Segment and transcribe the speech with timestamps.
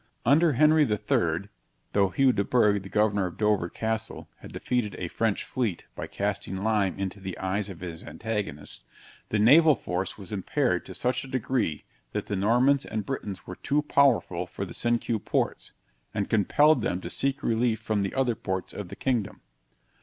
[0.25, 1.47] Under Henry III.,
[1.93, 6.07] though Hugh de Burgh, the governor of Dover Castle, had defeated a French fleet by
[6.07, 8.83] casting lime into the eyes of his antagonists,
[9.29, 11.83] the naval force was impaired to such a degree
[12.13, 15.73] that the Normans and Bretons were too powerful for the Cinque Ports,
[16.15, 19.41] and compelled them to seek relief from the other ports of the kingdom.